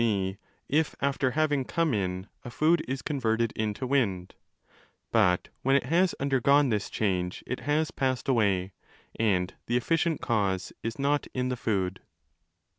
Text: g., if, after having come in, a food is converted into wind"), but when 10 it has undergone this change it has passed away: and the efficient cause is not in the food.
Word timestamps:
g., 0.01 0.39
if, 0.67 0.95
after 0.99 1.29
having 1.29 1.63
come 1.63 1.93
in, 1.93 2.25
a 2.43 2.49
food 2.49 2.83
is 2.87 3.03
converted 3.03 3.53
into 3.55 3.85
wind"), 3.85 4.33
but 5.11 5.49
when 5.61 5.79
10 5.79 5.83
it 5.91 5.95
has 5.95 6.15
undergone 6.19 6.69
this 6.69 6.89
change 6.89 7.43
it 7.45 7.59
has 7.59 7.91
passed 7.91 8.27
away: 8.27 8.73
and 9.19 9.53
the 9.67 9.77
efficient 9.77 10.19
cause 10.19 10.73
is 10.81 10.97
not 10.97 11.27
in 11.35 11.49
the 11.49 11.55
food. 11.55 11.99